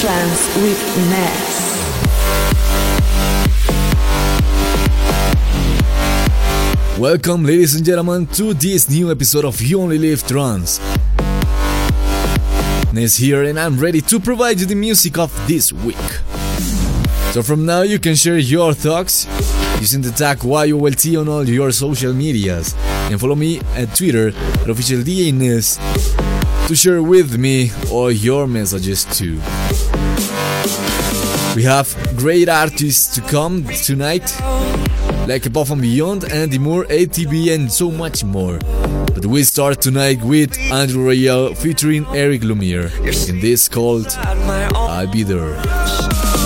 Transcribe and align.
Trance 0.00 0.56
with 0.56 1.08
Ness. 1.08 1.76
Welcome, 6.98 7.44
ladies 7.44 7.74
and 7.76 7.82
gentlemen, 7.82 8.26
to 8.26 8.52
this 8.52 8.90
new 8.90 9.10
episode 9.10 9.46
of 9.46 9.62
You 9.62 9.80
Only 9.80 9.98
Live 9.98 10.26
Trance. 10.26 10.80
Ness 12.92 13.16
here, 13.16 13.44
and 13.44 13.58
I'm 13.58 13.78
ready 13.78 14.02
to 14.02 14.20
provide 14.20 14.60
you 14.60 14.66
the 14.66 14.74
music 14.74 15.16
of 15.16 15.32
this 15.48 15.72
week. 15.72 15.96
So, 17.32 17.42
from 17.42 17.64
now, 17.64 17.80
you 17.80 17.98
can 17.98 18.16
share 18.16 18.36
your 18.36 18.74
thoughts 18.74 19.26
using 19.80 20.02
the 20.02 20.10
tag 20.10 20.44
YOLT 20.44 21.16
on 21.16 21.26
all 21.26 21.48
your 21.48 21.72
social 21.72 22.12
medias 22.12 22.74
and 23.10 23.18
follow 23.18 23.34
me 23.34 23.60
at 23.74 23.94
Twitter 23.96 24.28
at 24.28 24.68
official 24.68 24.98
Ness 25.32 25.78
to 26.68 26.74
share 26.74 27.00
with 27.02 27.38
me 27.38 27.70
all 27.90 28.10
your 28.10 28.48
messages 28.48 29.04
too. 29.04 29.40
We 31.54 31.62
have 31.62 31.96
great 32.16 32.48
artists 32.48 33.14
to 33.14 33.20
come 33.22 33.64
tonight, 33.64 34.34
like 35.26 35.46
Above 35.46 35.70
and 35.70 35.80
Beyond, 35.80 36.24
Andy 36.24 36.58
Moore, 36.58 36.84
ATB, 36.84 37.54
and 37.54 37.70
so 37.70 37.90
much 37.90 38.24
more. 38.24 38.58
But 39.14 39.26
we 39.26 39.42
start 39.44 39.80
tonight 39.80 40.22
with 40.22 40.58
Andrew 40.72 41.06
Rayel 41.08 41.56
featuring 41.56 42.06
Eric 42.08 42.42
Lumiere 42.42 42.90
in 43.28 43.40
this 43.40 43.68
called 43.68 44.08
I'll 44.18 45.10
Be 45.10 45.22
There. 45.22 46.45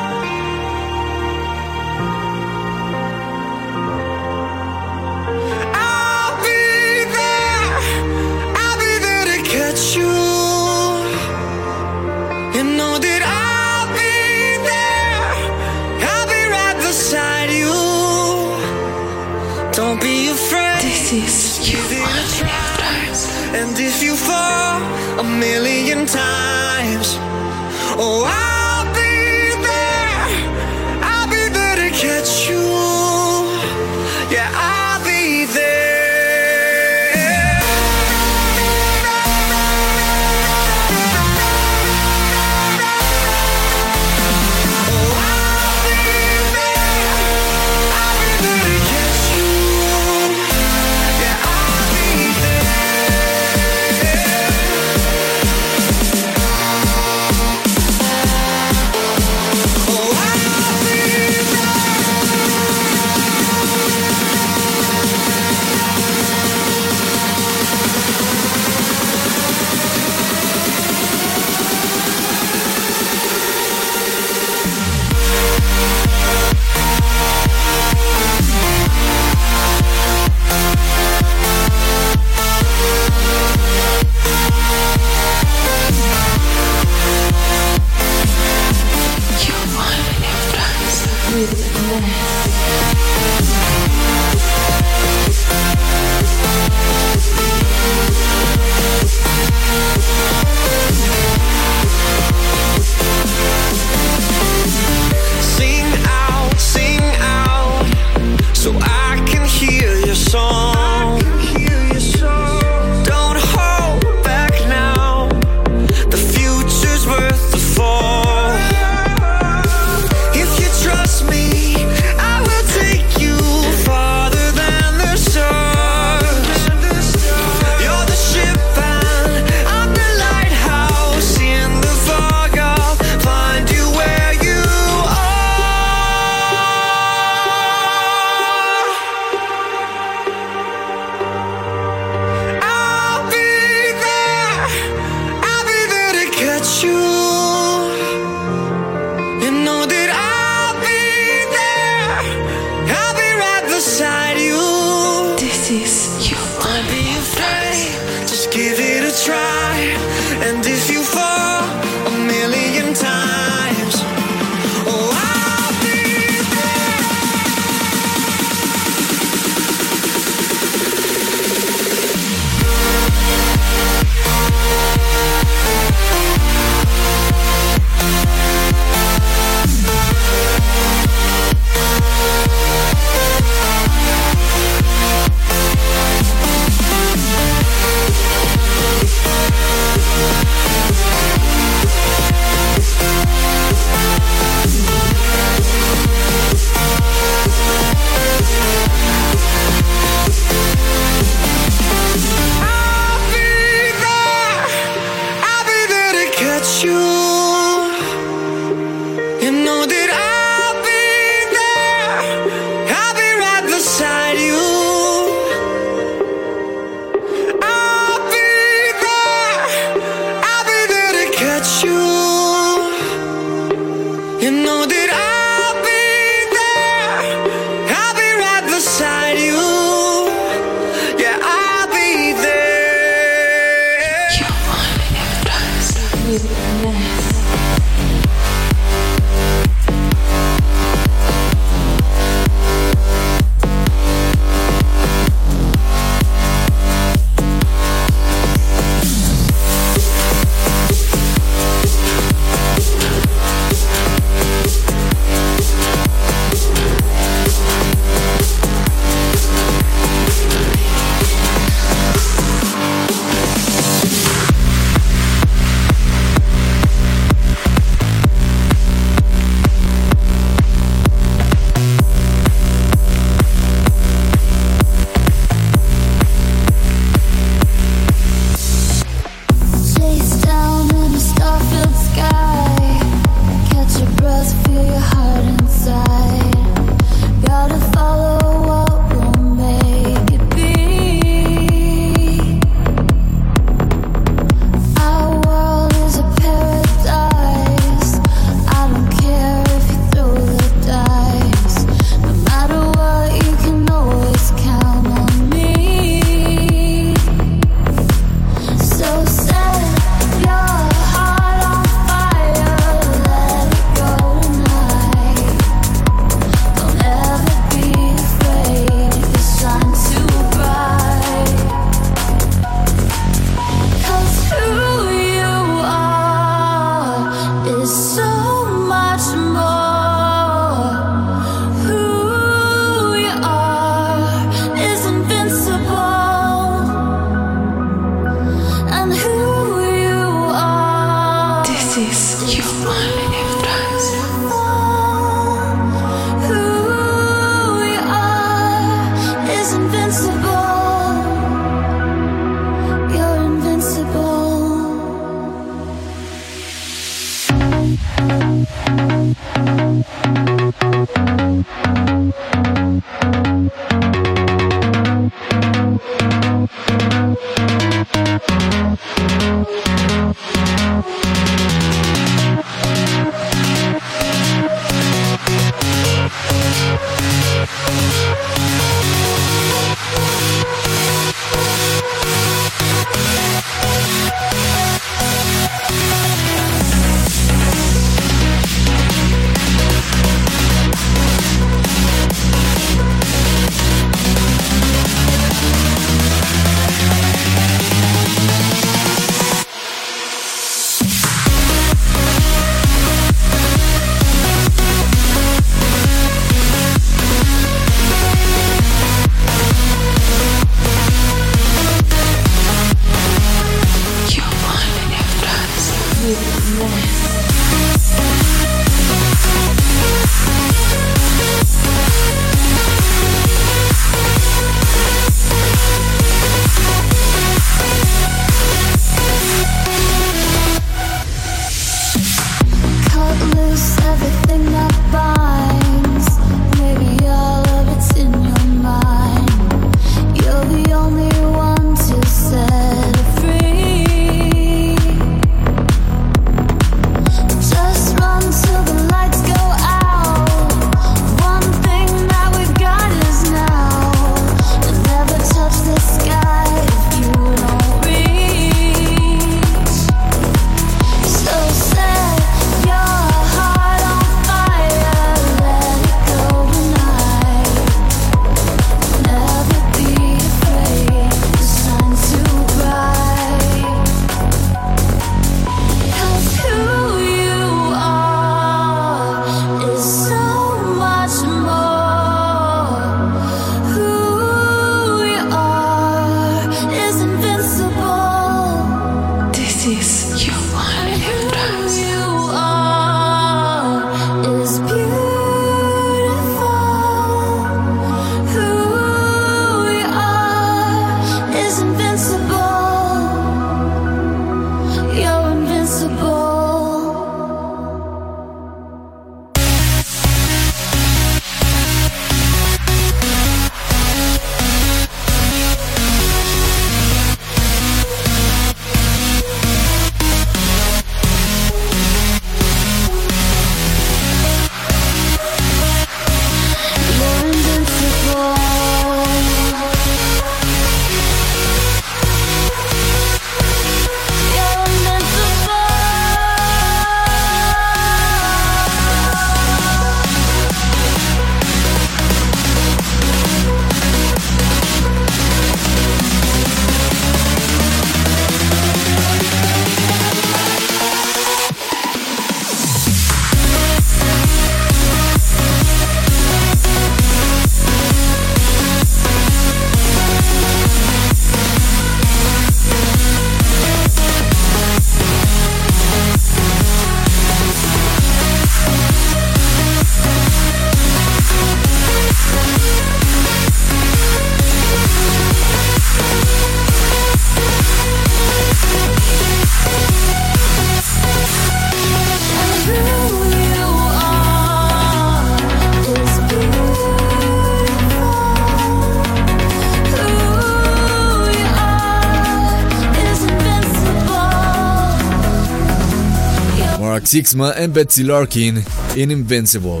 Sixma 597.30 597.76
and 597.76 597.94
Betsy 597.94 598.24
Larkin 598.24 598.82
in 599.16 599.30
Invincible. 599.30 600.00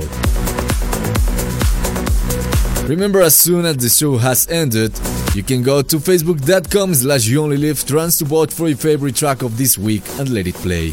Remember, 2.88 3.22
as 3.22 3.36
soon 3.36 3.66
as 3.66 3.76
the 3.76 3.88
show 3.88 4.16
has 4.16 4.48
ended, 4.48 4.98
you 5.36 5.44
can 5.44 5.62
go 5.62 5.80
to 5.80 5.98
facebook.com 5.98 6.92
slash 6.92 7.28
you 7.28 7.40
only 7.40 7.56
live 7.56 7.86
trance 7.86 8.18
to 8.18 8.24
vote 8.24 8.52
for 8.52 8.66
your 8.66 8.76
favorite 8.76 9.14
track 9.14 9.42
of 9.42 9.56
this 9.56 9.78
week 9.78 10.02
and 10.18 10.28
let 10.30 10.48
it 10.48 10.56
play. 10.56 10.92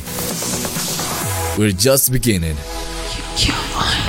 We're 1.58 1.72
just 1.72 2.12
beginning. 2.12 2.56
You 3.40 3.54
only 3.74 4.08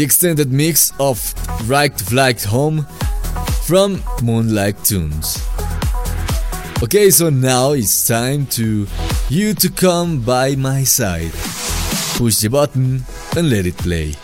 the 0.00 0.04
extended 0.04 0.50
mix 0.50 0.94
of 0.98 1.18
Right 1.68 1.92
Flagged 1.92 2.44
Home 2.44 2.86
from 3.66 4.02
Moonlight 4.22 4.82
Tunes. 4.82 5.46
Okay, 6.82 7.10
so 7.10 7.28
now 7.28 7.72
it's 7.72 8.08
time 8.08 8.46
to 8.46 8.86
you 9.28 9.52
to 9.52 9.68
come 9.68 10.22
by 10.22 10.56
my 10.56 10.84
side. 10.84 11.32
Push 12.16 12.36
the 12.36 12.48
button 12.48 13.04
and 13.36 13.50
let 13.50 13.66
it 13.66 13.76
play. 13.76 14.14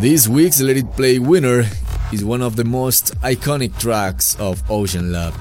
This 0.00 0.26
week's 0.26 0.62
Let 0.62 0.78
It 0.78 0.90
Play 0.92 1.18
winner 1.18 1.64
is 2.10 2.24
one 2.24 2.40
of 2.40 2.56
the 2.56 2.64
most 2.64 3.14
iconic 3.20 3.78
tracks 3.78 4.34
of 4.40 4.64
OceanLab. 4.68 5.34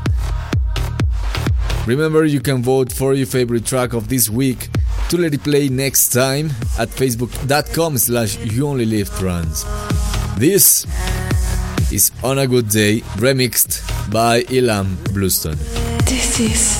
Remember, 1.88 2.25
you 2.25 2.42
can 2.42 2.62
vote 2.62 2.92
for 2.92 3.13
your 3.13 3.25
favorite 3.25 3.66
track 3.66 3.94
of 3.94 4.10
this 4.10 4.30
week 4.30 4.68
to 5.08 5.18
let 5.18 5.34
it 5.34 5.44
play 5.44 5.70
next 5.70 6.10
time 6.10 6.48
at 6.78 6.89
facebook.com 6.89 7.98
slash 7.98 8.38
you 8.39 8.68
only 8.68 8.86
live 8.86 9.10
trance. 9.12 9.64
This 10.38 10.86
is 11.90 12.12
On 12.22 12.38
a 12.38 12.46
Good 12.46 12.68
Day 12.68 13.00
remixed 13.16 14.12
by 14.12 14.44
Ilan 14.44 15.14
Bluestone. 15.14 15.55
This 16.03 16.38
is 16.42 16.78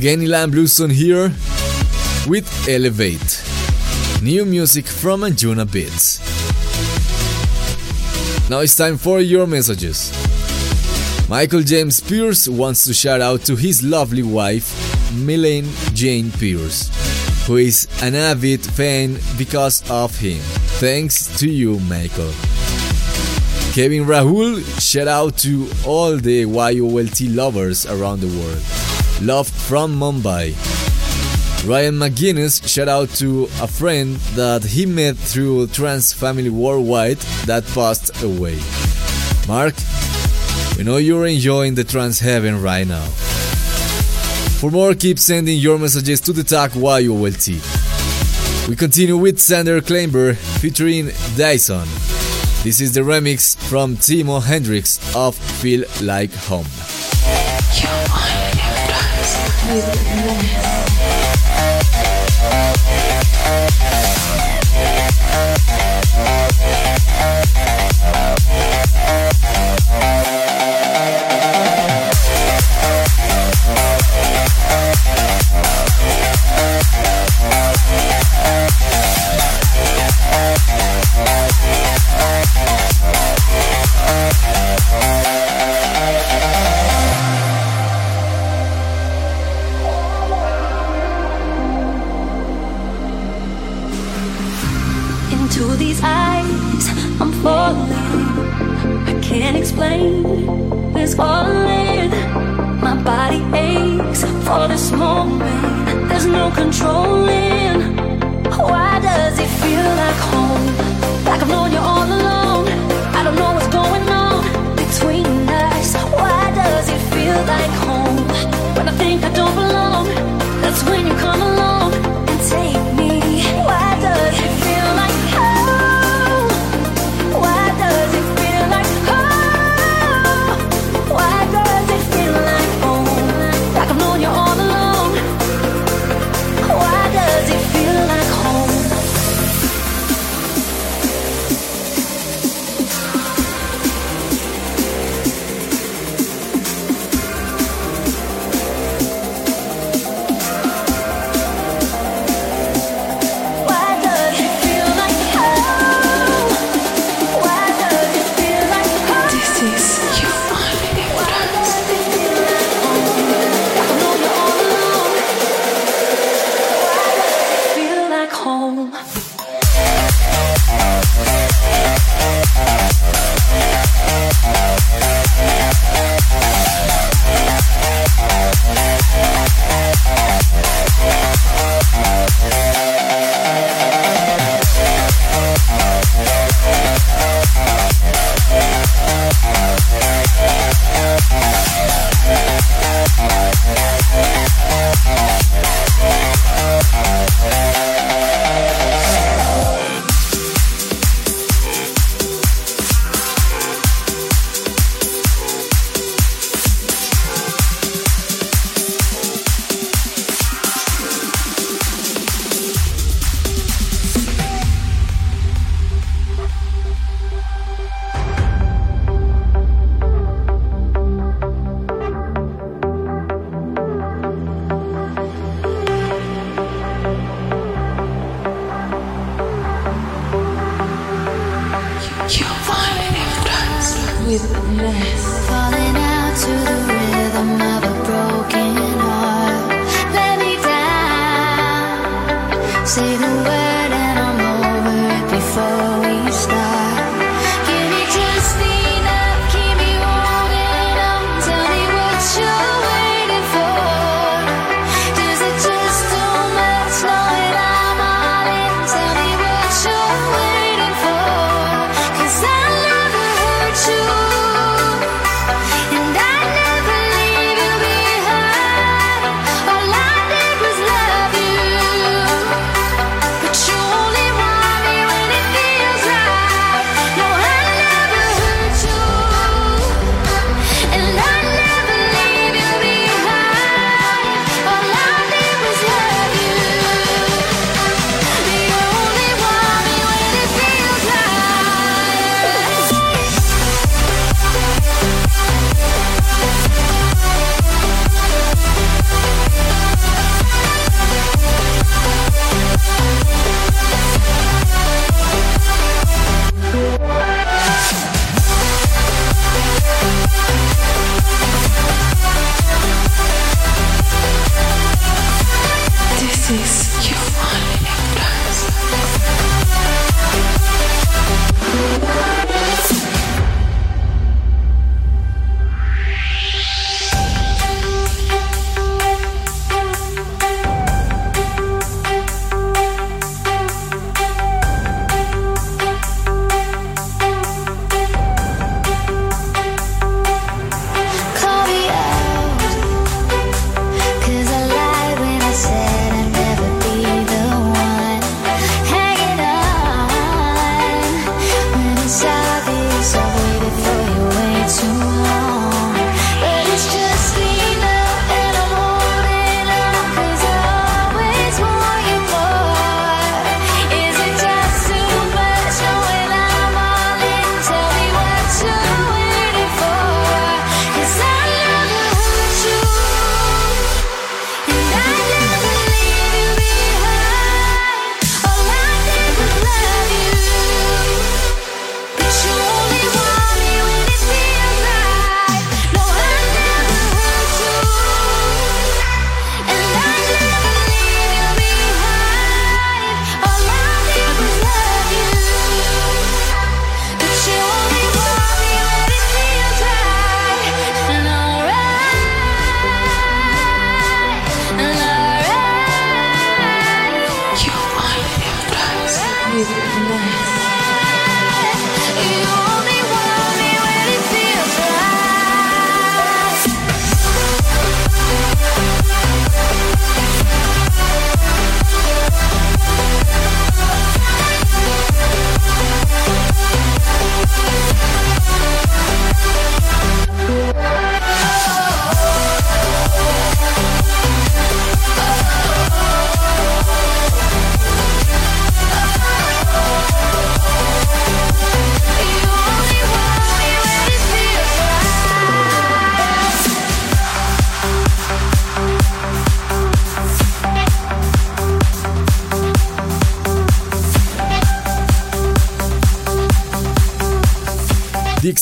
Again, 0.00 0.20
Ilan 0.20 0.50
Bluestone 0.50 0.88
here 0.88 1.30
with 2.26 2.48
Elevate. 2.66 3.44
New 4.22 4.46
music 4.46 4.86
from 4.86 5.20
Anjunabeats. 5.20 6.18
Now 8.48 8.60
it's 8.60 8.74
time 8.74 8.96
for 8.96 9.20
your 9.20 9.46
messages. 9.46 10.10
Michael 11.28 11.60
James 11.60 12.00
Pierce 12.00 12.48
wants 12.48 12.84
to 12.84 12.94
shout 12.94 13.20
out 13.20 13.42
to 13.42 13.56
his 13.56 13.82
lovely 13.82 14.22
wife, 14.22 14.72
Milane 15.12 15.68
Jane 15.94 16.30
Pierce, 16.30 16.88
who 17.46 17.58
is 17.58 17.86
an 18.00 18.14
avid 18.14 18.64
fan 18.64 19.18
because 19.36 19.84
of 19.90 20.18
him. 20.18 20.40
Thanks 20.80 21.26
to 21.40 21.46
you, 21.46 21.78
Michael. 21.80 22.32
Kevin 23.74 24.06
Rahul, 24.06 24.64
shout 24.80 25.08
out 25.08 25.36
to 25.40 25.68
all 25.84 26.16
the 26.16 26.46
YOLT 26.46 27.20
lovers 27.28 27.84
around 27.84 28.20
the 28.20 28.28
world. 28.40 28.79
Love 29.20 29.48
from 29.48 29.98
Mumbai. 29.98 30.54
Ryan 31.68 31.96
McGuinness, 31.96 32.66
shout 32.66 32.88
out 32.88 33.10
to 33.16 33.44
a 33.60 33.66
friend 33.66 34.16
that 34.34 34.64
he 34.64 34.86
met 34.86 35.14
through 35.14 35.66
Trance 35.66 36.10
Family 36.10 36.48
Worldwide 36.48 37.18
that 37.44 37.66
passed 37.66 38.22
away. 38.22 38.58
Mark, 39.46 39.74
we 40.78 40.84
know 40.84 40.96
you're 40.96 41.26
enjoying 41.26 41.74
the 41.74 41.84
trance 41.84 42.18
heaven 42.18 42.62
right 42.62 42.86
now. 42.86 43.04
For 44.58 44.70
more, 44.70 44.94
keep 44.94 45.18
sending 45.18 45.58
your 45.58 45.78
messages 45.78 46.22
to 46.22 46.32
the 46.32 46.42
tag 46.42 46.74
YOLT. 46.74 47.48
We 48.68 48.76
continue 48.76 49.18
with 49.18 49.38
Sander 49.38 49.82
Kleinberg 49.82 50.36
featuring 50.36 51.08
Dyson. 51.36 51.86
This 52.62 52.80
is 52.80 52.94
the 52.94 53.00
remix 53.00 53.54
from 53.68 53.96
Timo 53.96 54.42
Hendrix 54.42 54.98
of 55.14 55.34
Feel 55.34 55.84
Like 56.00 56.32
Home. 56.48 56.89
Influence 59.70 59.92
with 60.24 60.79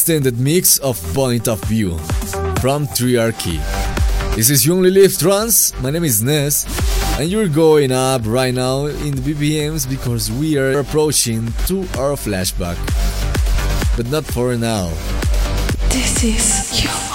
extended 0.09 0.41
mix 0.41 0.79
of 0.79 0.97
Point 1.13 1.49
of 1.49 1.63
View 1.65 1.99
from 2.63 2.87
Triarchy. 2.97 3.61
This 4.35 4.49
is 4.49 4.65
You 4.65 4.73
Only 4.75 4.91
Live 4.91 5.19
Trance. 5.19 5.79
My 5.83 5.91
name 5.91 6.05
is 6.05 6.23
Ness, 6.23 6.65
and 7.21 7.29
you're 7.29 7.47
going 7.47 7.93
up 7.93 8.23
right 8.25 8.55
now 8.55 8.87
in 8.87 9.11
the 9.11 9.21
BPMs 9.21 9.87
because 9.87 10.33
we 10.33 10.57
are 10.57 10.81
approaching 10.81 11.53
to 11.67 11.81
our 12.01 12.17
flashback. 12.17 12.79
But 13.99 14.11
not 14.11 14.25
for 14.25 14.57
now. 14.57 14.89
This 15.91 16.25
is 16.25 16.83
You 16.83 17.08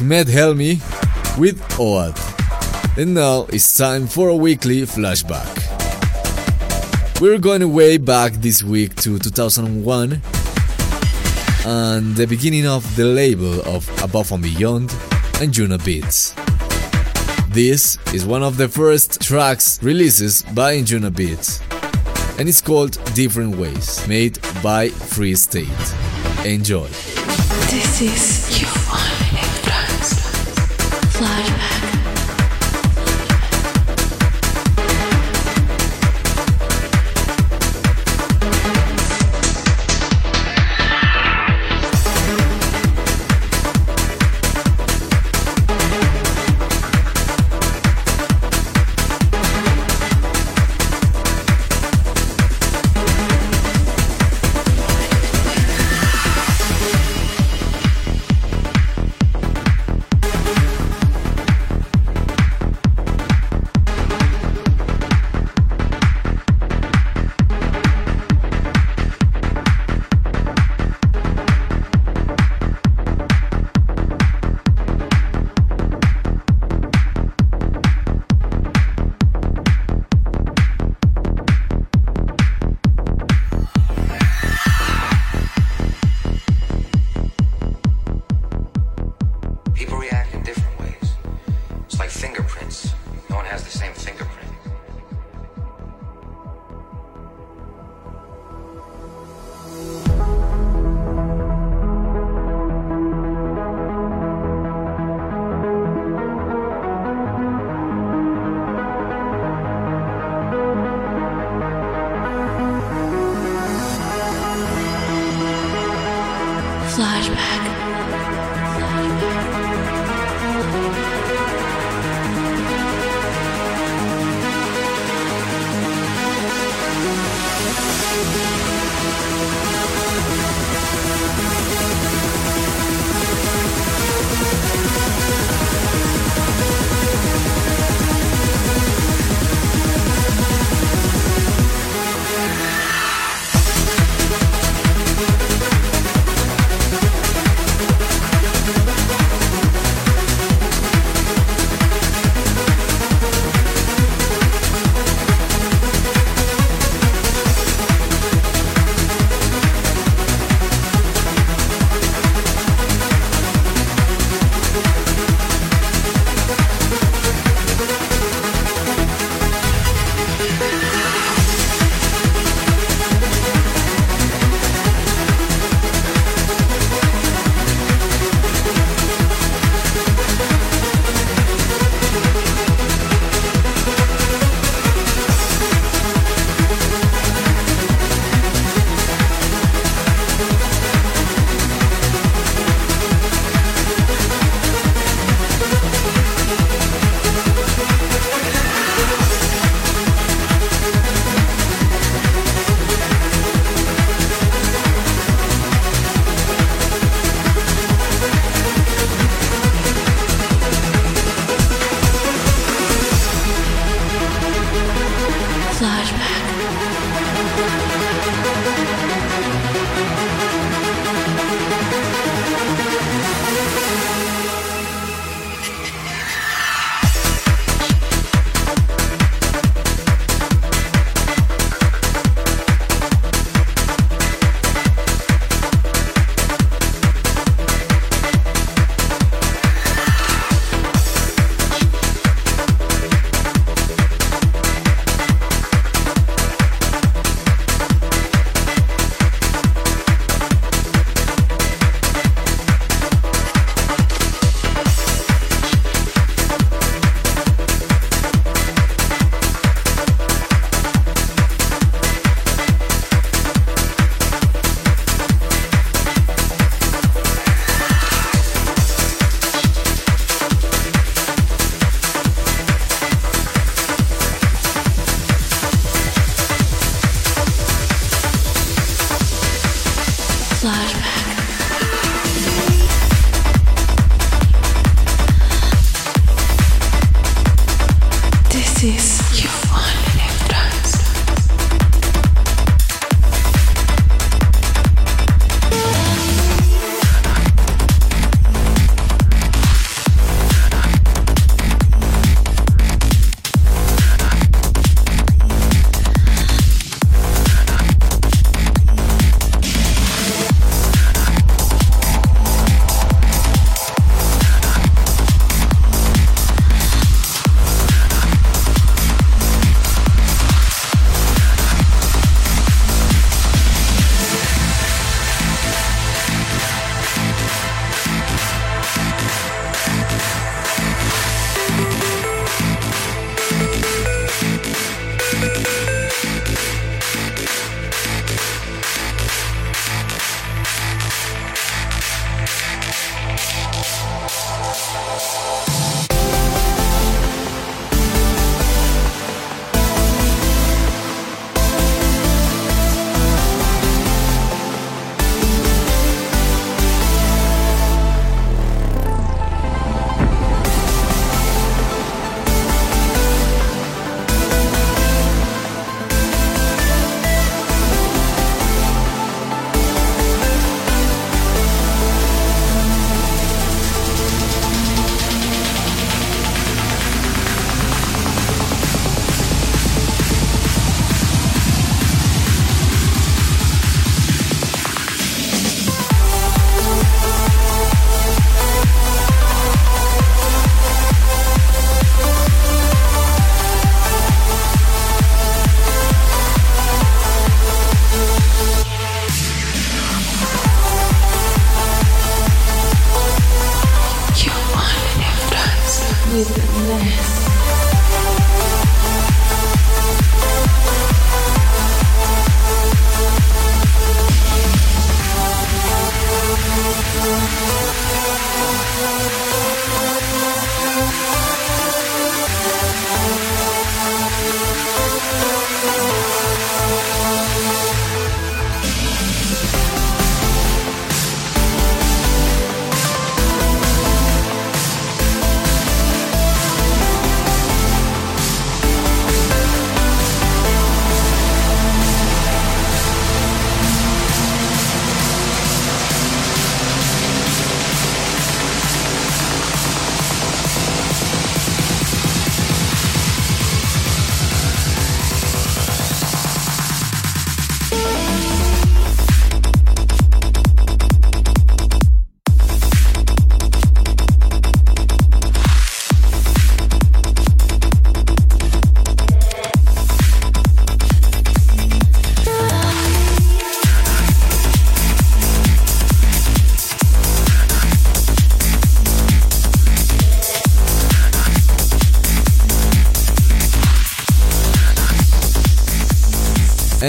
Ahmed 0.00 0.28
Helmi 0.28 0.80
with 1.38 1.60
Oad. 1.78 2.14
And 2.96 3.14
now 3.14 3.46
it's 3.50 3.76
time 3.76 4.06
for 4.06 4.28
a 4.28 4.36
weekly 4.36 4.82
flashback. 4.82 5.50
We're 7.20 7.38
going 7.38 7.72
way 7.72 7.98
back 7.98 8.32
this 8.34 8.62
week 8.62 8.94
to 8.96 9.18
2001 9.18 10.20
and 11.66 12.16
the 12.16 12.26
beginning 12.26 12.66
of 12.66 12.84
the 12.96 13.04
label 13.04 13.60
of 13.62 13.88
Above 14.02 14.32
and 14.32 14.42
Beyond 14.42 14.90
and 15.40 15.52
Anjunabeats. 15.52 16.34
This 17.52 17.98
is 18.12 18.24
one 18.24 18.42
of 18.42 18.56
the 18.56 18.68
first 18.68 19.20
tracks 19.20 19.82
releases 19.82 20.42
by 20.54 20.76
Anjunabeats 20.76 21.62
and 22.38 22.48
it's 22.48 22.60
called 22.60 22.98
Different 23.14 23.56
Ways, 23.56 24.06
made 24.08 24.40
by 24.62 24.88
Free 24.88 25.34
State. 25.36 25.68
Enjoy. 26.44 26.88
This 27.70 28.02
is 28.02 28.43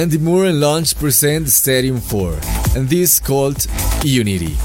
Andy 0.05 0.19
Moore 0.19 0.45
and 0.45 0.59
Lange 0.59 0.93
present 0.93 1.49
Stadium 1.49 1.99
4, 1.99 2.39
and 2.75 2.87
this 2.87 3.19
called 3.19 3.65
Unity. 4.03 4.55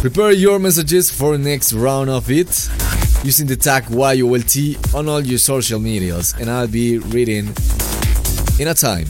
Prepare 0.00 0.30
your 0.30 0.60
messages 0.60 1.10
for 1.10 1.36
next 1.36 1.72
round 1.72 2.08
of 2.08 2.30
it 2.30 2.70
using 3.24 3.48
the 3.48 3.56
tag 3.56 3.90
YOLT 3.90 4.94
on 4.94 5.08
all 5.08 5.20
your 5.20 5.40
social 5.40 5.80
medias, 5.80 6.36
and 6.38 6.48
I'll 6.48 6.68
be 6.68 6.98
reading 6.98 7.52
in 8.60 8.68
a 8.68 8.74
time. 8.74 9.06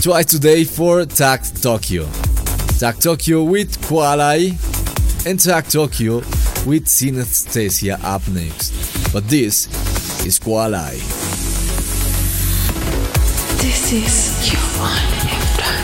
Try 0.00 0.24
today 0.24 0.64
for 0.64 1.04
Tag 1.04 1.44
Tokyo. 1.62 2.08
Tag 2.80 2.98
Tokyo 2.98 3.44
with 3.44 3.80
Koalai 3.82 4.58
and 5.24 5.38
Tag 5.38 5.68
Tokyo 5.68 6.16
with 6.66 6.86
Synesthesia 6.86 8.02
up 8.02 8.26
next. 8.26 8.72
But 9.12 9.28
this 9.28 9.68
is 10.26 10.40
Koalai. 10.40 11.21
This 13.72 13.90
is 13.94 14.52
your 14.52 14.60
one 14.78 15.30
influence. 15.30 15.81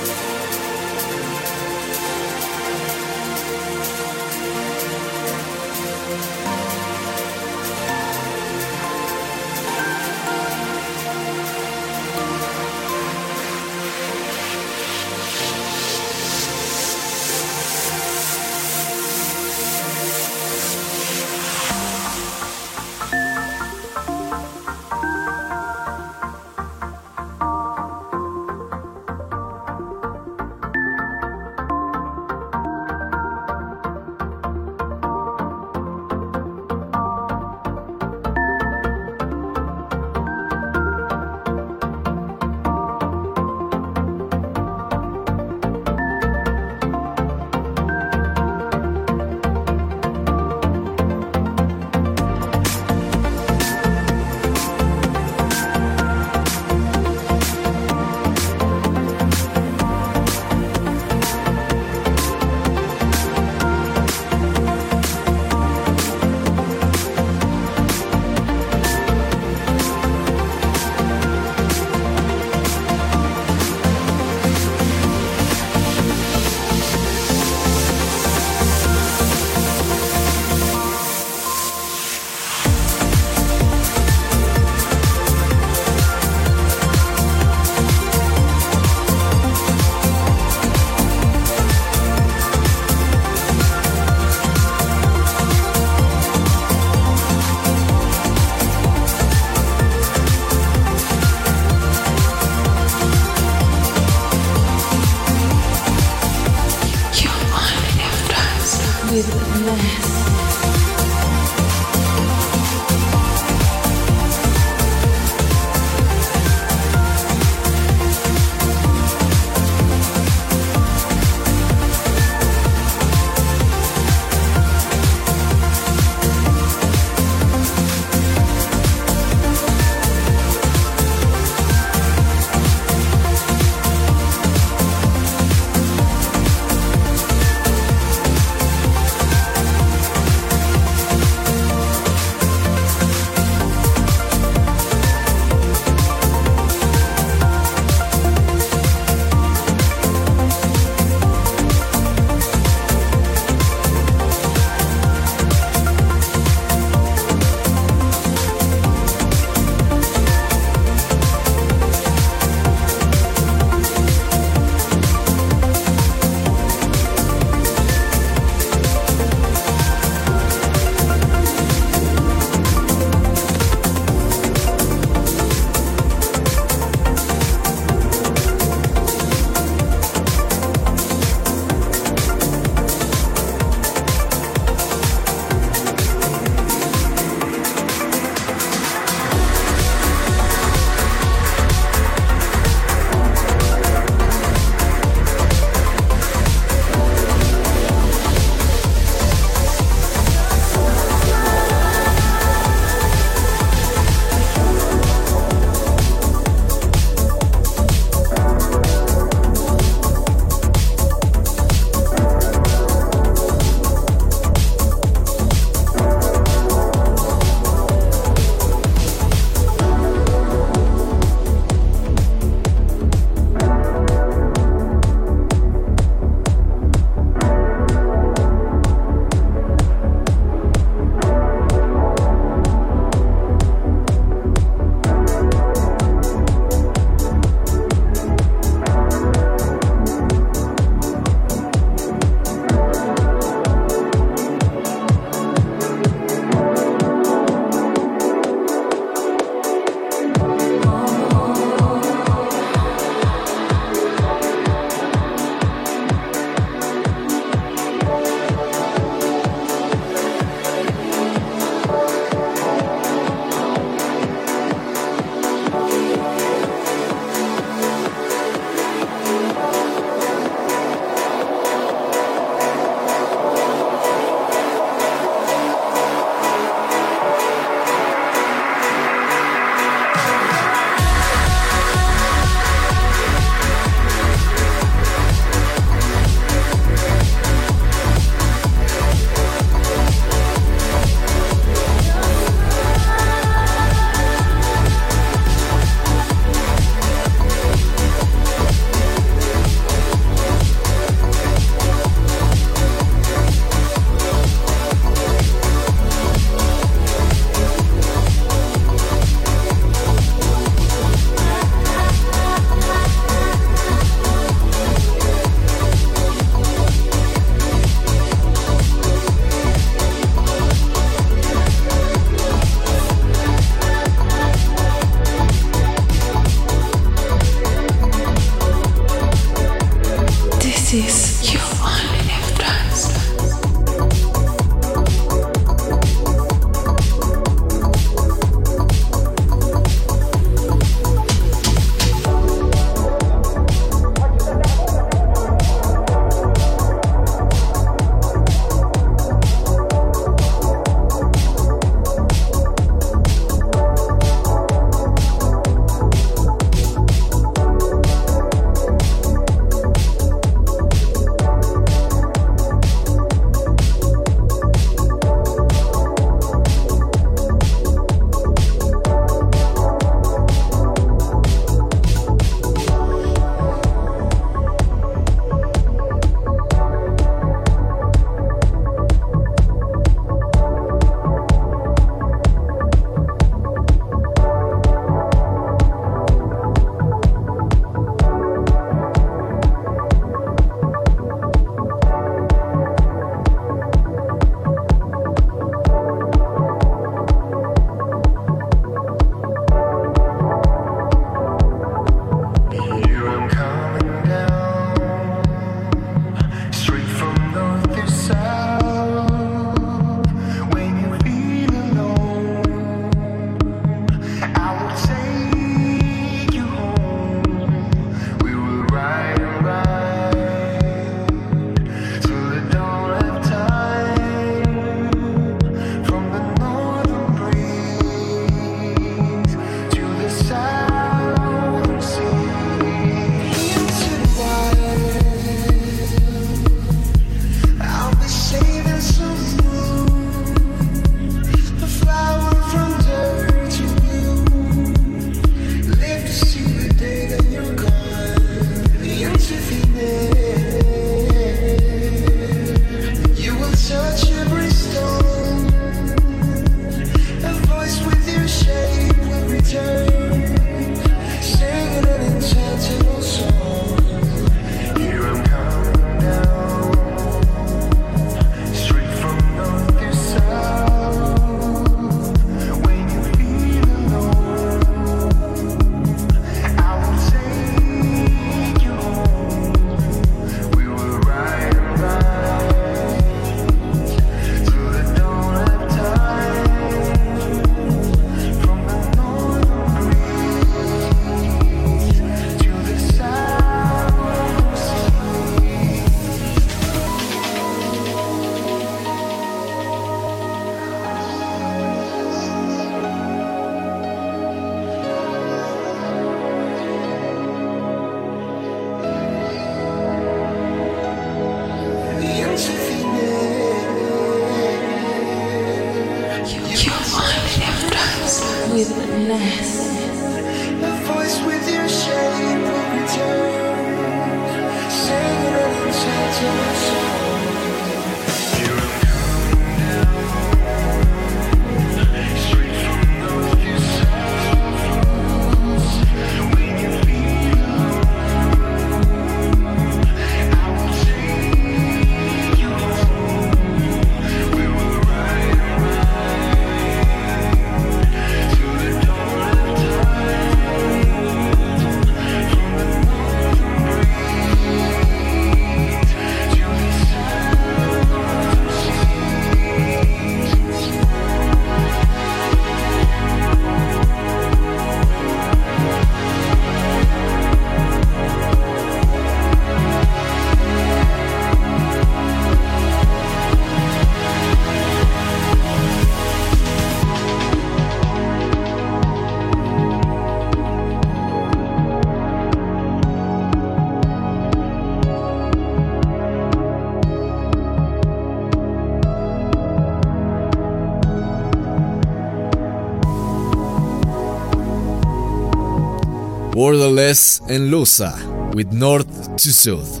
Wordless 596.94 597.40
and 597.48 597.72
Lusa 597.72 598.54
with 598.54 598.72
North 598.72 599.36
to 599.38 599.52
South. 599.52 600.00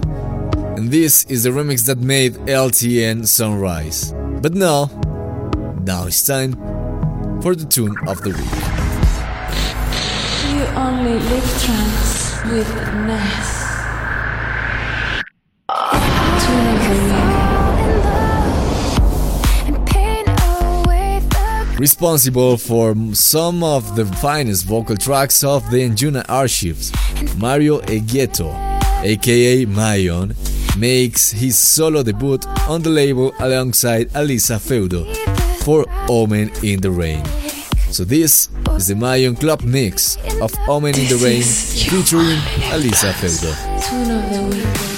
And 0.76 0.92
this 0.92 1.24
is 1.24 1.42
the 1.42 1.50
remix 1.50 1.86
that 1.86 1.98
made 1.98 2.34
LTN 2.46 3.26
Sunrise. 3.26 4.12
But 4.40 4.54
now, 4.54 4.86
now 5.82 6.06
it's 6.06 6.24
time 6.24 6.52
for 7.42 7.56
the 7.56 7.64
tune 7.64 7.96
of 8.06 8.22
the 8.22 8.30
week. 8.30 8.54
You 10.54 10.62
only 10.78 11.18
live 11.18 11.64
trance 11.64 12.44
with 12.52 12.68
Ness. 13.08 13.63
Responsible 21.84 22.56
for 22.56 22.96
some 23.12 23.62
of 23.62 23.94
the 23.94 24.06
finest 24.06 24.64
vocal 24.64 24.96
tracks 24.96 25.44
of 25.44 25.70
the 25.70 25.86
Anjuna 25.86 26.24
archives, 26.30 26.90
Mario 27.36 27.80
Egieto, 27.80 28.48
aka 29.02 29.66
Mayon, 29.66 30.34
makes 30.78 31.30
his 31.30 31.58
solo 31.58 32.02
debut 32.02 32.38
on 32.70 32.80
the 32.80 32.88
label 32.88 33.34
alongside 33.38 34.08
Alisa 34.14 34.58
Feudo 34.58 35.04
for 35.62 35.84
Omen 36.08 36.50
in 36.62 36.80
the 36.80 36.90
Rain. 36.90 37.22
So 37.90 38.02
this 38.02 38.48
is 38.78 38.86
the 38.86 38.94
Mayon 38.94 39.38
Club 39.38 39.60
mix 39.62 40.16
of 40.40 40.54
Omen 40.66 40.94
in 40.98 41.06
the 41.10 41.16
Rain 41.22 41.42
featuring 41.42 42.38
Alisa 42.72 43.12
Feudo. 43.12 44.93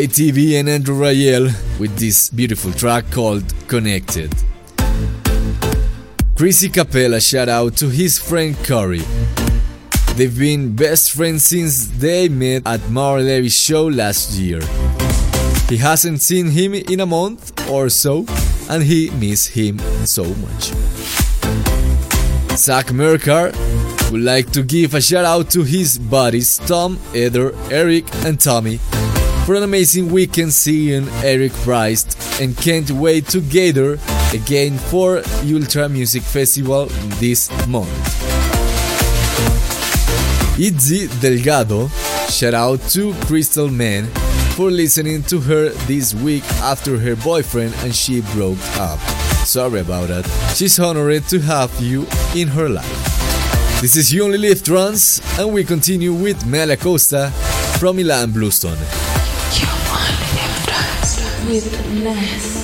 ATB 0.00 0.58
and 0.58 0.66
Andrew 0.66 0.98
Rayel 0.98 1.52
with 1.78 1.94
this 1.98 2.30
beautiful 2.30 2.72
track 2.72 3.10
called 3.10 3.44
Connected. 3.68 4.34
Chrissy 6.34 6.70
Capella 6.70 7.20
shout 7.20 7.50
out 7.50 7.76
to 7.76 7.90
his 7.90 8.18
friend 8.18 8.56
Corey. 8.64 9.02
They've 10.16 10.38
been 10.38 10.74
best 10.74 11.12
friends 11.12 11.44
since 11.44 11.86
they 11.98 12.30
met 12.30 12.62
at 12.64 12.88
Mar 12.88 13.20
Levy's 13.20 13.54
show 13.54 13.88
last 13.88 14.38
year. 14.38 14.62
He 15.68 15.76
hasn't 15.76 16.22
seen 16.22 16.46
him 16.48 16.72
in 16.72 17.00
a 17.00 17.06
month 17.06 17.52
or 17.68 17.90
so, 17.90 18.24
and 18.70 18.82
he 18.82 19.10
misses 19.10 19.48
him 19.48 19.78
so 20.06 20.24
much. 20.24 20.72
Zach 22.56 22.86
Mercar 22.86 23.52
would 24.10 24.22
like 24.22 24.50
to 24.52 24.62
give 24.62 24.94
a 24.94 25.02
shout 25.02 25.26
out 25.26 25.50
to 25.50 25.62
his 25.62 25.98
buddies 25.98 26.56
Tom, 26.56 26.98
Eder, 27.14 27.52
Eric, 27.70 28.06
and 28.24 28.40
Tommy 28.40 28.80
for 29.44 29.54
an 29.54 29.62
amazing 29.62 30.10
weekend 30.10 30.52
seeing 30.52 31.08
Eric 31.22 31.52
Prydz 31.64 32.40
and 32.40 32.56
can't 32.56 32.90
wait 32.90 33.26
to 33.28 33.40
gather 33.40 33.98
again 34.32 34.78
for 34.78 35.22
Ultra 35.44 35.88
Music 35.88 36.22
Festival 36.22 36.86
this 37.18 37.50
month. 37.66 37.88
Itzy 40.58 41.08
Delgado, 41.20 41.88
shout 42.28 42.54
out 42.54 42.80
to 42.90 43.14
Crystal 43.26 43.68
Man 43.68 44.06
for 44.54 44.70
listening 44.70 45.22
to 45.24 45.40
her 45.40 45.70
this 45.86 46.14
week 46.14 46.44
after 46.60 46.98
her 46.98 47.16
boyfriend 47.16 47.74
and 47.78 47.94
she 47.94 48.20
broke 48.34 48.58
up. 48.76 48.98
Sorry 49.46 49.80
about 49.80 50.08
that. 50.08 50.26
She's 50.54 50.78
honored 50.78 51.26
to 51.28 51.40
have 51.40 51.72
you 51.80 52.06
in 52.34 52.48
her 52.48 52.68
life. 52.68 53.20
This 53.80 53.96
is 53.96 54.12
You 54.12 54.24
Only 54.24 54.36
Live 54.36 54.62
Trance, 54.62 55.22
and 55.38 55.54
we 55.54 55.64
continue 55.64 56.12
with 56.12 56.44
Mela 56.46 56.76
Costa 56.76 57.30
from 57.78 57.96
Ilan 57.96 58.34
Bluestone. 58.34 58.76
With 61.50 62.04
Ness. 62.04 62.59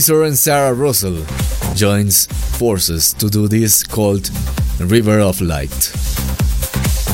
Blizzard 0.00 0.26
and 0.28 0.38
Sarah 0.38 0.72
Russell 0.72 1.26
joins 1.74 2.24
forces 2.56 3.12
to 3.12 3.28
do 3.28 3.48
this 3.48 3.82
called 3.84 4.30
River 4.78 5.18
of 5.18 5.42
Light. 5.42 5.92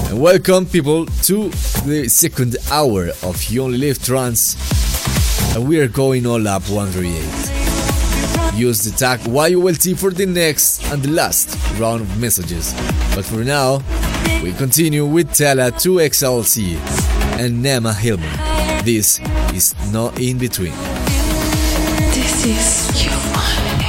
And 0.08 0.20
welcome 0.20 0.66
people 0.66 1.06
to 1.24 1.48
the 1.84 2.08
second 2.08 2.56
hour 2.70 3.08
of 3.24 3.42
You 3.50 3.64
Only 3.64 3.78
Live 3.78 4.00
Trance. 4.04 4.54
And 5.56 5.66
we 5.66 5.80
are 5.80 5.88
going 5.88 6.26
all 6.28 6.46
up 6.46 6.62
138. 6.70 8.54
Use 8.56 8.84
the 8.84 8.96
tag 8.96 9.18
YOLT 9.26 9.98
for 9.98 10.12
the 10.12 10.26
next 10.26 10.84
and 10.92 11.02
the 11.02 11.10
last 11.10 11.58
round 11.80 12.02
of 12.02 12.20
messages. 12.20 12.72
But 13.16 13.24
for 13.24 13.42
now, 13.42 13.82
we 14.44 14.52
continue 14.52 15.04
with 15.04 15.30
Talla 15.30 15.72
2XLC 15.72 16.76
and 17.40 17.64
Nema 17.64 17.92
Hillman. 17.98 18.84
This 18.84 19.18
is 19.52 19.74
No 19.92 20.10
In 20.20 20.38
Between. 20.38 21.06
This 22.16 22.47
is 22.47 23.05
you 23.05 23.85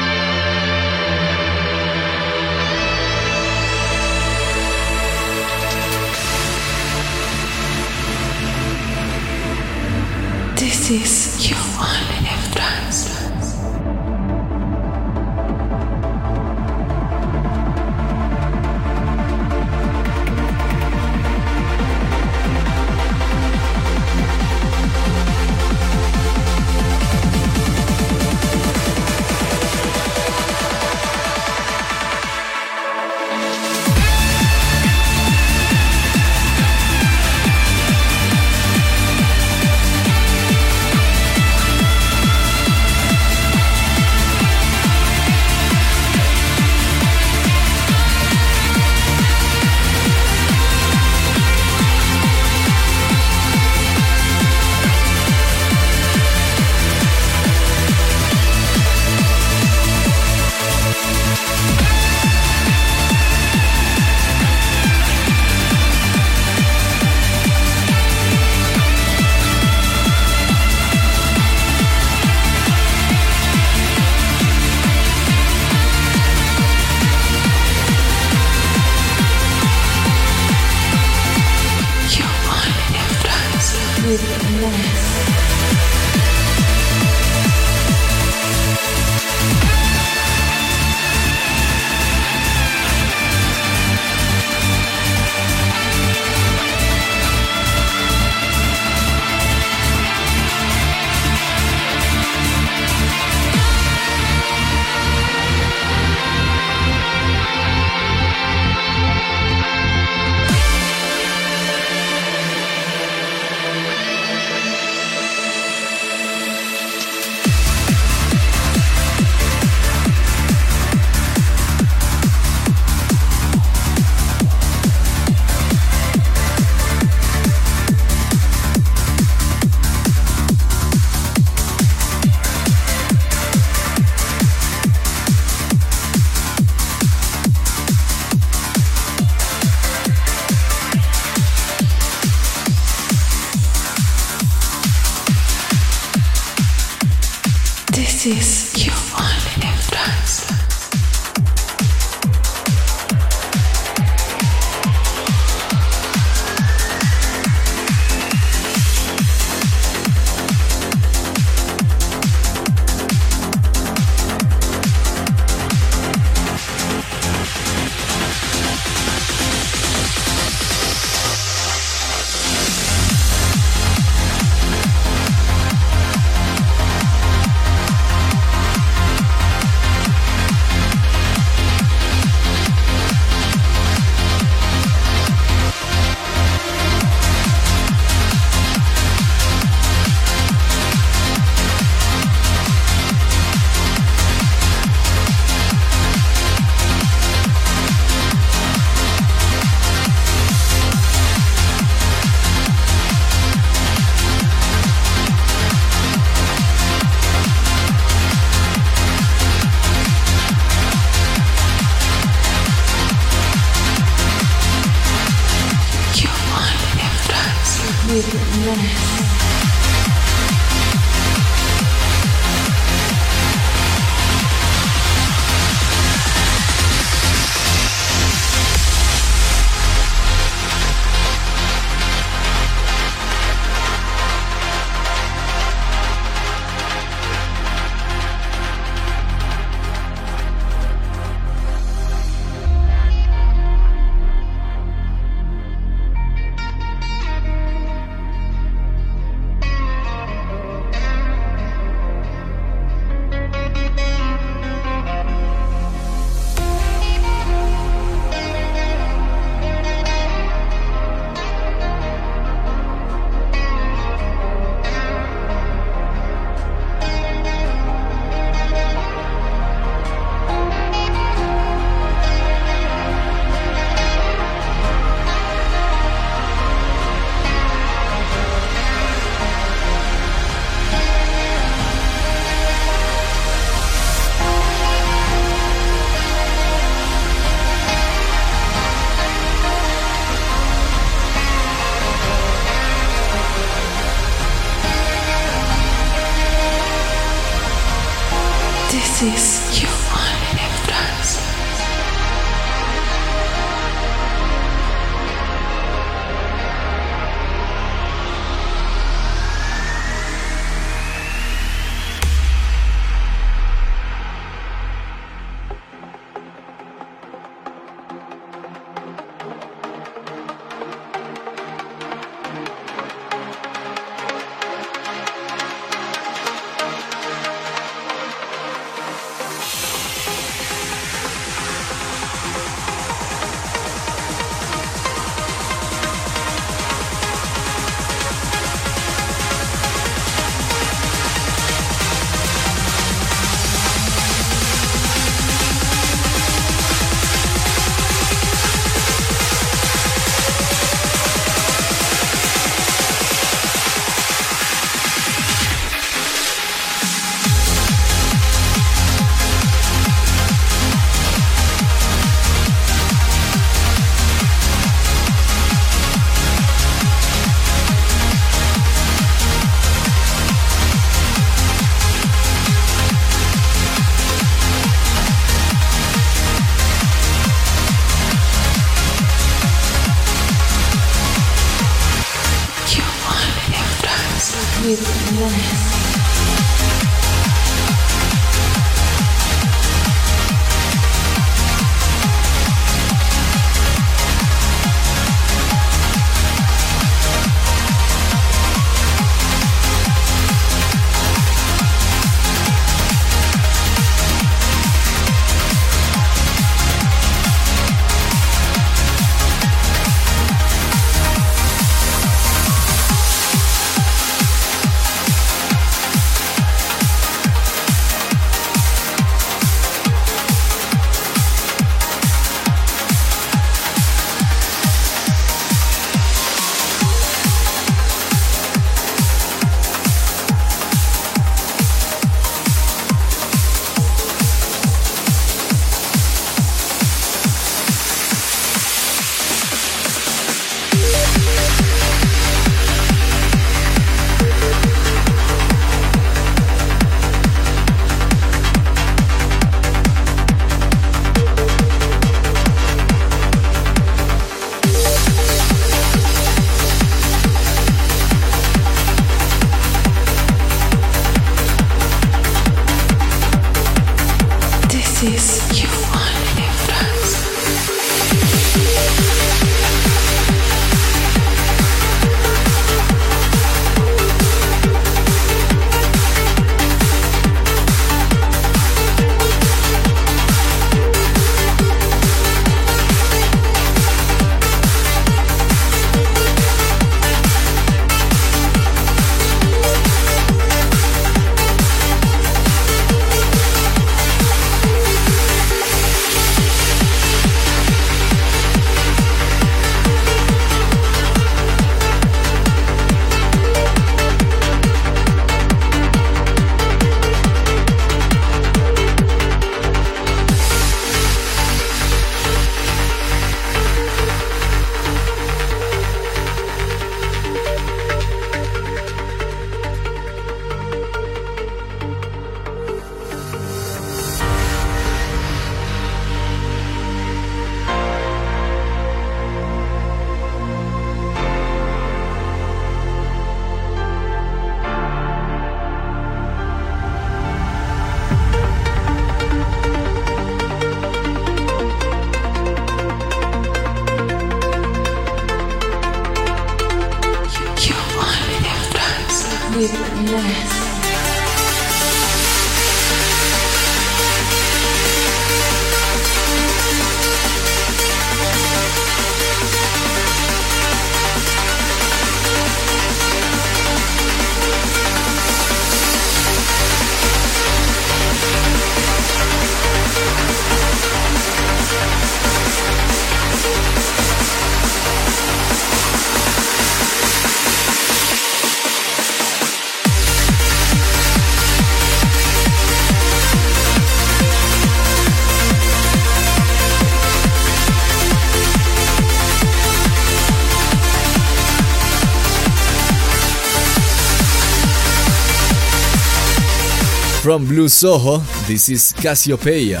Soho, 597.88 598.38
this 598.66 598.88
is 598.88 599.12
Cassiopeia 599.12 600.00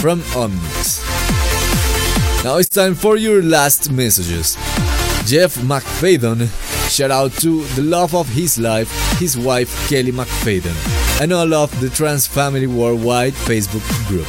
from 0.00 0.20
Omnix. 0.34 1.02
Now 2.44 2.56
it's 2.56 2.68
time 2.68 2.94
for 2.94 3.16
your 3.16 3.42
last 3.42 3.90
messages. 3.90 4.54
Jeff 5.26 5.56
McFadden, 5.56 6.48
shout 6.88 7.10
out 7.10 7.32
to 7.40 7.64
the 7.74 7.82
love 7.82 8.14
of 8.14 8.28
his 8.28 8.58
life, 8.58 8.90
his 9.18 9.36
wife 9.36 9.88
Kelly 9.88 10.12
McFadden, 10.12 10.74
and 11.20 11.32
all 11.32 11.52
of 11.52 11.80
the 11.80 11.90
Trance 11.90 12.26
Family 12.26 12.66
Worldwide 12.66 13.32
Facebook 13.32 13.86
group. 14.08 14.26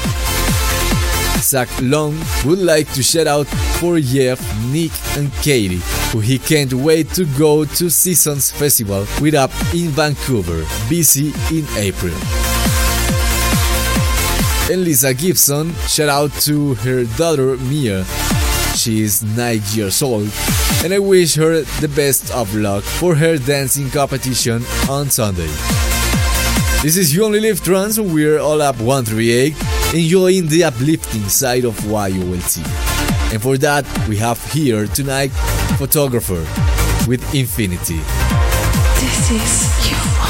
Zach 1.41 1.69
Long 1.81 2.17
would 2.45 2.59
like 2.59 2.91
to 2.93 3.03
shout 3.03 3.27
out 3.27 3.47
for 3.79 3.99
Jeff, 3.99 4.41
Nick, 4.71 4.91
and 5.15 5.31
Katie, 5.43 5.81
who 6.11 6.19
he 6.19 6.39
can't 6.39 6.73
wait 6.73 7.11
to 7.11 7.25
go 7.37 7.63
to 7.63 7.89
Seasons 7.89 8.51
Festival 8.51 9.05
with 9.21 9.35
up 9.35 9.51
in 9.73 9.89
Vancouver, 9.89 10.63
BC 10.89 11.31
in 11.51 11.65
April. 11.77 12.46
And 14.69 14.83
Lisa 14.83 15.13
Gibson, 15.13 15.73
shout 15.87 16.09
out 16.09 16.33
to 16.41 16.73
her 16.75 17.05
daughter 17.15 17.55
Mia. 17.55 18.03
She 18.75 19.01
is 19.01 19.23
9 19.23 19.61
years 19.71 20.01
old, 20.01 20.29
and 20.83 20.93
I 20.93 20.99
wish 20.99 21.35
her 21.35 21.61
the 21.79 21.87
best 21.87 22.31
of 22.31 22.53
luck 22.53 22.83
for 22.83 23.15
her 23.15 23.37
dancing 23.37 23.89
competition 23.89 24.65
on 24.89 25.09
Sunday. 25.09 25.49
This 26.83 26.97
is 26.97 27.15
You 27.15 27.23
Only 27.23 27.39
Live 27.39 27.63
Trance, 27.63 27.97
we're 27.97 28.39
all 28.39 28.61
up 28.61 28.77
138, 28.81 29.55
enjoying 29.95 30.47
the 30.47 30.65
uplifting 30.65 31.29
side 31.29 31.63
of 31.63 31.79
YOLT. 31.85 32.57
And 33.31 33.41
for 33.41 33.57
that, 33.59 33.85
we 34.07 34.17
have 34.17 34.43
here 34.51 34.85
tonight 34.87 35.31
Photographer 35.77 36.45
with 37.07 37.23
Infinity. 37.33 38.01
This 38.99 39.31
is 39.31 39.89
You 39.89 40.26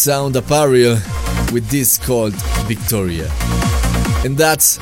Sound 0.00 0.34
Apparel 0.34 0.94
with 1.52 1.68
this 1.68 1.98
called 1.98 2.32
Victoria. 2.66 3.30
And 4.24 4.34
that's 4.34 4.78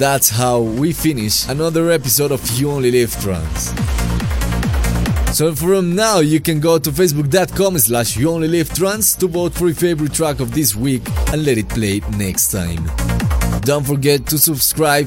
that's 0.00 0.28
how 0.28 0.62
we 0.62 0.92
finish 0.92 1.48
another 1.48 1.92
episode 1.92 2.32
of 2.32 2.44
You 2.58 2.72
Only 2.72 2.90
Live 2.90 3.14
Trance. 3.22 3.72
So 5.36 5.54
from 5.54 5.94
now 5.94 6.18
you 6.18 6.40
can 6.40 6.58
go 6.58 6.76
to 6.76 6.90
facebook.com 6.90 7.78
slash 7.78 8.16
you 8.16 8.30
only 8.30 8.48
live 8.48 8.74
trance 8.74 9.14
to 9.16 9.28
vote 9.28 9.54
for 9.54 9.66
your 9.66 9.76
favorite 9.76 10.12
track 10.12 10.40
of 10.40 10.52
this 10.52 10.74
week 10.74 11.02
and 11.32 11.44
let 11.44 11.56
it 11.56 11.68
play 11.68 12.00
next 12.16 12.50
time. 12.50 12.84
Don't 13.60 13.86
forget 13.86 14.26
to 14.26 14.38
subscribe 14.38 15.06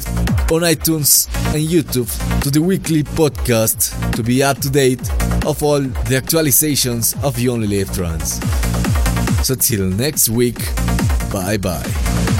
on 0.50 0.62
iTunes 0.62 1.28
and 1.54 1.68
YouTube 1.68 2.10
to 2.44 2.50
the 2.50 2.62
weekly 2.62 3.04
podcast 3.04 4.14
to 4.16 4.24
be 4.24 4.42
up 4.42 4.60
to 4.60 4.70
date 4.70 5.02
of 5.46 5.62
all 5.62 5.82
the 5.82 6.22
actualizations 6.22 7.22
of 7.22 7.38
You 7.38 7.52
Only 7.52 7.68
Live 7.68 7.94
Trance. 7.94 8.40
So 9.44 9.56
till 9.56 9.86
next 9.86 10.30
week, 10.30 10.60
bye 11.32 11.58
bye. 11.58 12.31